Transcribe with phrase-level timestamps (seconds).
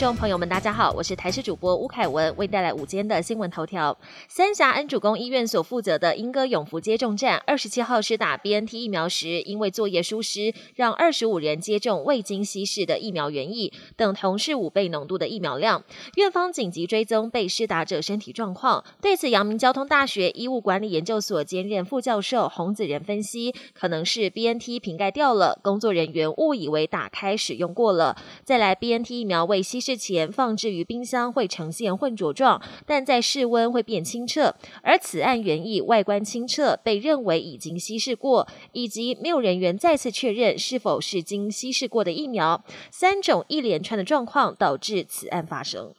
[0.00, 3.94] 众朋友们，大家好，我是台视主播吴凯文，为带来午间的新闻头条。
[4.28, 15.84] 三峡恩主公医院所负责的英歌永福接种站，二十七号施打 BNT 疫苗时，因为作业疏失，让二十五人接种未经稀释的疫苗原液，等同是五倍浓度的疫苗量。
[16.14, 29.89] 院方紧急追踪被施打者身体状况，对此，阳明交通大学医务管理研究所兼任副教授洪子仁分析，可能是 BNT 瓶盖掉了，工作人员误以为打开使用过了，再来 BNT 疫苗未稀释。
[29.90, 34.54] 之前放置于冰箱会呈现混浊状，但在室温会变清澈。
[34.82, 45.92] 而此案原意外观清澈，被认为已经稀释过，以及没有人员再次确认是否是经稀释过的疫苗，三种一连串的状况导致此案发生。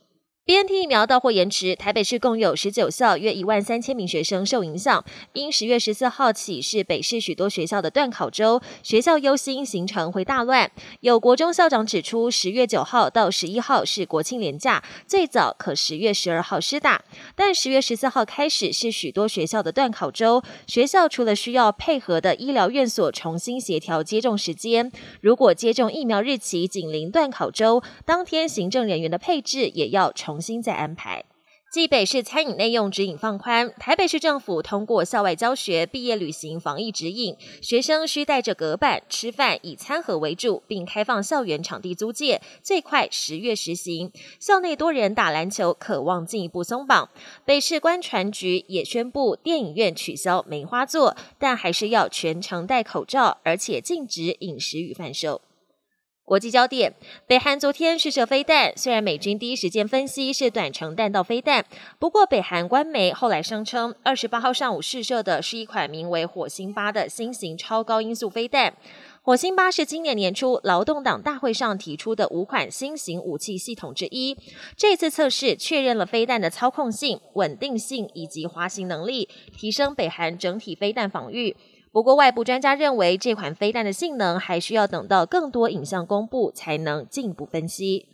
[0.52, 5.02] B N T 疫苗到货延迟，台北市共有十九校约一万三千名学生受影响。
[5.32, 10.70] 因十月十四号起是北市许多学校的断考周，学校忧心行程会大乱。
[11.00, 17.02] 有国中校长指出，十月九号到十一号是国庆连假，最早可十月十二号施打。
[17.34, 30.41] 但十月十四号开始是许多学校的断考周，学校除了需要配合的医疗院所重新协调接种时间，如果接种疫苗日期紧邻断考周，当天行政人员的配置也要重。
[30.42, 31.24] 新再安排。
[31.72, 44.12] 继北市餐饮内用指引放宽，台北市政府通过校外教学、毕业旅行防疫指引，学生需带着隔板吃饭，以餐盒为主，并开放校园场地租借，最快十月实行。
[44.38, 47.10] 校内多人打篮球，渴望进一步松绑。
[47.46, 55.40] 北市观传局也宣布，电影院取消梅花座，但还是要全程戴口罩，而且禁止饮食与贩售。
[56.24, 56.94] 国际焦点：
[57.28, 61.66] 北韩昨天试射飞弹，虽然美军第一时间分析是短程弹道飞弹，
[62.00, 68.74] 不过北韩官媒后来声称，二十八号上午试射的是一款名为“火星八”的新型超高音速飞弹。
[69.24, 74.36] 火星八是今年年初劳动党大会上提出的五款新型武器系统之一。
[74.76, 81.56] 这次测试确认了飞弹的操控性、稳定性以及滑行能力，提升北韩整体飞弹防御。
[81.94, 88.08] 不过，外部专家认为，这款飞弹的性能还需要等到更多影像公布才能进一步分析。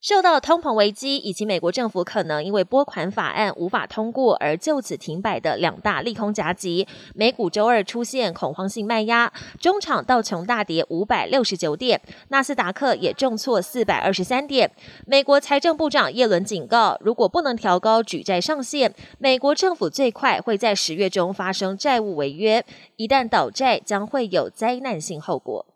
[0.00, 6.86] 受到通膨危机以及美国政府可能因为拨款法案无法通过而就此停摆的两大利空夹击，
[7.16, 14.70] 美股周二出现恐慌性卖压，中场道琼大跌五百六十九点，纳斯达克也重挫四百二十三点。
[15.04, 25.66] 美国财政部长耶伦警告，如果不能调高举债上限，美国政府最快会在十月中发生债务违约，一旦倒债将会有灾难性后果。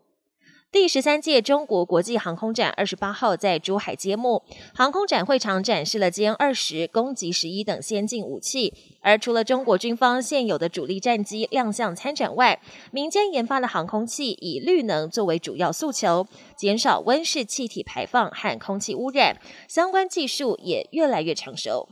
[0.72, 4.42] 第十三届中国国际航空展二十八号在珠海揭幕，
[4.74, 8.72] 航空展会场展示了歼二十、攻击十一等先进武器。
[9.02, 12.58] 而除了中国军方现有的主力战机亮相参展外，
[12.90, 19.36] 民间研发的航空器以绿能作为主要诉求，减少温室气体排放和空气污染，
[19.68, 21.86] 相关技术也越来越成熟。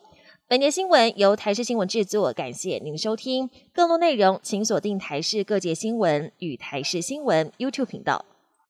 [0.48, 3.50] 本节新闻由台视新闻制作，感谢您收听。
[3.74, 8.24] 更多内容请锁定台视各界新闻与台视新闻 YouTube 频道。